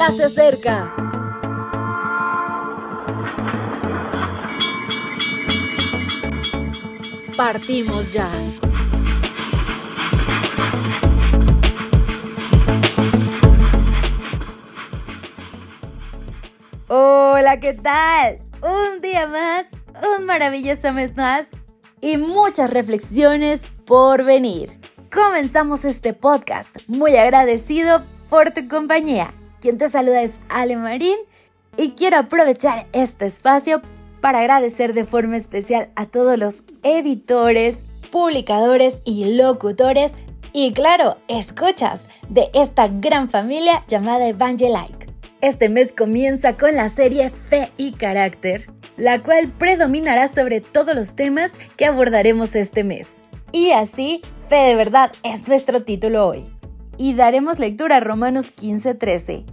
[0.00, 0.94] ya se acerca.
[7.36, 8.26] Partimos ya.
[16.88, 18.38] Hola, ¿qué tal?
[18.62, 19.66] Un día más,
[20.16, 21.46] un maravilloso mes más
[22.00, 24.80] y muchas reflexiones por venir.
[25.12, 29.34] Comenzamos este podcast muy agradecido por tu compañía.
[29.60, 31.16] Quien te saluda es Ale Marín
[31.76, 33.82] y quiero aprovechar este espacio
[34.20, 40.12] para agradecer de forma especial a todos los editores, publicadores y locutores
[40.52, 45.08] y claro, escuchas de esta gran familia llamada Evangelike.
[45.40, 51.14] Este mes comienza con la serie Fe y Carácter, la cual predominará sobre todos los
[51.14, 53.10] temas que abordaremos este mes.
[53.52, 56.59] Y así, Fe de verdad es nuestro título hoy.
[57.00, 59.46] Y daremos lectura a Romanos 15:13.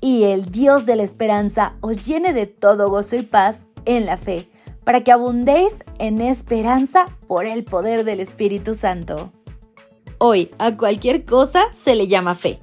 [0.00, 4.16] Y el Dios de la esperanza os llene de todo gozo y paz en la
[4.16, 4.46] fe,
[4.84, 9.32] para que abundéis en esperanza por el poder del Espíritu Santo.
[10.18, 12.60] Hoy a cualquier cosa se le llama fe.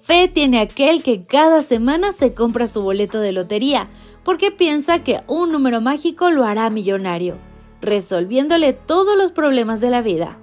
[0.00, 3.88] Fe tiene aquel que cada semana se compra su boleto de lotería
[4.22, 7.36] porque piensa que un número mágico lo hará millonario,
[7.80, 10.38] resolviéndole todos los problemas de la vida.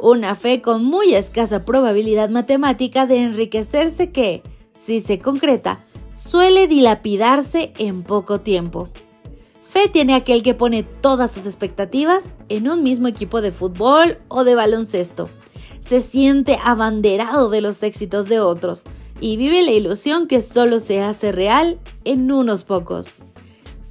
[0.00, 4.42] Una fe con muy escasa probabilidad matemática de enriquecerse que,
[4.74, 5.78] si se concreta,
[6.14, 8.88] suele dilapidarse en poco tiempo.
[9.72, 14.44] Fe tiene aquel que pone todas sus expectativas en un mismo equipo de fútbol o
[14.44, 15.30] de baloncesto.
[15.80, 18.84] Se siente abanderado de los éxitos de otros
[19.20, 23.22] y vive la ilusión que solo se hace real en unos pocos.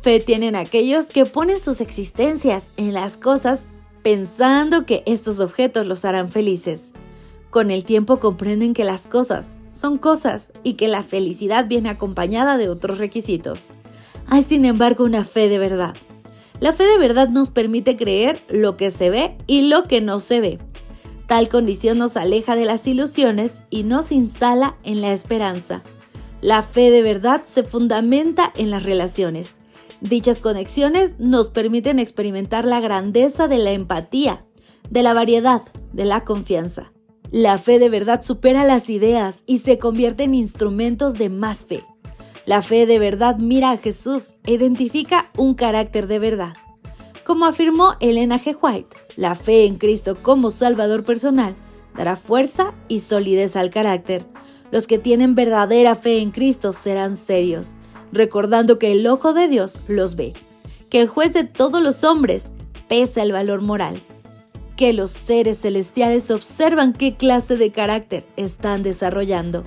[0.01, 3.67] Fe tienen aquellos que ponen sus existencias en las cosas
[4.03, 6.91] pensando que estos objetos los harán felices.
[7.49, 12.57] Con el tiempo comprenden que las cosas son cosas y que la felicidad viene acompañada
[12.57, 13.71] de otros requisitos.
[14.27, 15.95] Hay sin embargo una fe de verdad.
[16.59, 20.19] La fe de verdad nos permite creer lo que se ve y lo que no
[20.19, 20.59] se ve.
[21.27, 25.81] Tal condición nos aleja de las ilusiones y nos instala en la esperanza.
[26.41, 29.55] La fe de verdad se fundamenta en las relaciones.
[30.01, 34.43] Dichas conexiones nos permiten experimentar la grandeza de la empatía,
[34.89, 35.61] de la variedad,
[35.93, 36.91] de la confianza.
[37.29, 41.83] La fe de verdad supera las ideas y se convierte en instrumentos de más fe.
[42.47, 46.53] La fe de verdad mira a Jesús e identifica un carácter de verdad.
[47.23, 48.57] Como afirmó Elena G.
[48.59, 51.55] White, la fe en Cristo como Salvador personal
[51.95, 54.25] dará fuerza y solidez al carácter.
[54.71, 57.77] Los que tienen verdadera fe en Cristo serán serios,
[58.11, 60.33] recordando que el ojo de Dios los ve,
[60.89, 62.49] que el juez de todos los hombres
[62.87, 63.99] pesa el valor moral,
[64.75, 69.63] que los seres celestiales observan qué clase de carácter están desarrollando.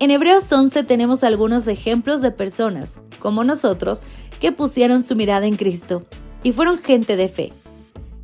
[0.00, 4.04] En Hebreos 11 tenemos algunos ejemplos de personas, como nosotros,
[4.40, 6.04] que pusieron su mirada en Cristo
[6.42, 7.52] y fueron gente de fe.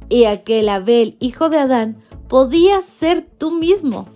[0.09, 1.97] Y aquel Abel, hijo de Adán,
[2.29, 4.07] podía ser tú mismo,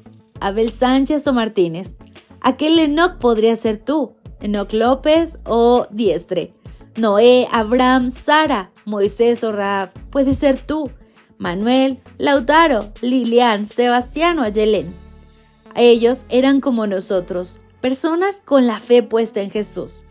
[0.40, 1.94] Abel Sánchez o Martínez.
[2.40, 6.52] Aquel Enoch podría ser tú, Enoch López o Diestre.
[6.96, 10.90] Noé, Abraham, Sara, Moisés o Raab, puede ser tú.
[11.38, 14.92] Manuel, Lautaro, Lilian, Sebastián o Ayelén.
[15.76, 20.06] Ellos eran como nosotros, personas con la fe puesta en Jesús.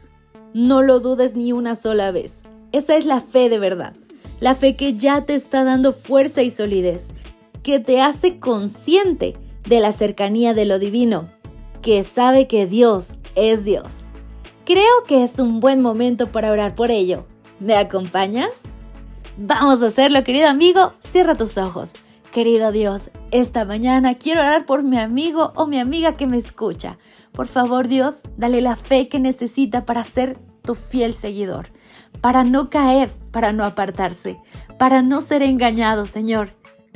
[0.54, 2.44] No lo dudes ni una sola vez.
[2.72, 3.94] Esa es la fe de verdad.
[4.40, 7.10] La fe que ya te está dando fuerza y solidez,
[7.64, 9.36] que te hace consciente
[9.68, 11.30] de la cercanía de lo divino,
[11.82, 14.07] que sabe que Dios es Dios.
[14.68, 17.24] Creo que es un buen momento para orar por ello.
[17.62, 18.64] ¿Me acompañas?
[19.38, 20.92] Vamos a hacerlo, querido amigo.
[21.00, 21.94] Cierra tus ojos.
[22.34, 26.98] Querido Dios, esta mañana quiero orar por mi amigo o mi amiga que me escucha.
[27.32, 31.70] Por favor, Dios, dale la fe que necesita para ser tu fiel seguidor,
[32.20, 34.36] para no caer, para no apartarse,
[34.78, 36.50] para no ser engañado, Señor.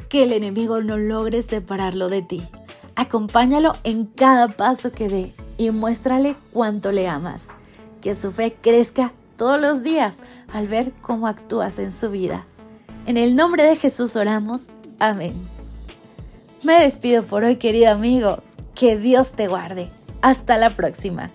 [0.10, 2.42] Que el enemigo no logre separarlo de ti.
[2.98, 7.48] Acompáñalo en cada paso que dé y muéstrale cuánto le amas.
[8.02, 10.22] Que su fe crezca todos los días
[10.52, 12.46] al ver cómo actúas en su vida.
[13.06, 14.70] En el nombre de Jesús oramos.
[15.00, 15.34] Amén.
[16.64, 18.44] Me despido por hoy, querido amigo.
[18.76, 19.88] Que Dios te guarde.
[20.22, 21.32] Hasta la próxima.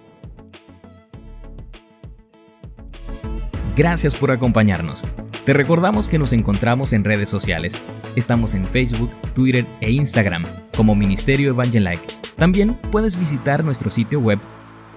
[3.76, 5.02] Gracias por acompañarnos.
[5.44, 7.78] Te recordamos que nos encontramos en redes sociales.
[8.16, 10.44] Estamos en Facebook, Twitter e Instagram
[10.76, 12.06] como Ministerio Evangelike.
[12.36, 14.38] También puedes visitar nuestro sitio web